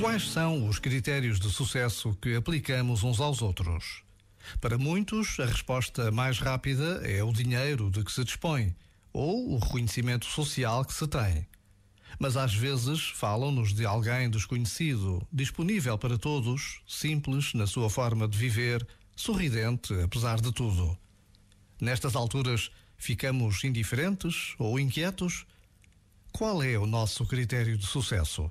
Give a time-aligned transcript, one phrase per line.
[0.00, 4.02] Quais são os critérios de sucesso que aplicamos uns aos outros?
[4.58, 8.74] Para muitos, a resposta mais rápida é o dinheiro de que se dispõe
[9.12, 11.46] ou o reconhecimento social que se tem.
[12.18, 18.38] Mas às vezes falam-nos de alguém desconhecido, disponível para todos, simples na sua forma de
[18.38, 20.96] viver, sorridente apesar de tudo.
[21.78, 25.44] Nestas alturas, ficamos indiferentes ou inquietos?
[26.32, 28.50] Qual é o nosso critério de sucesso?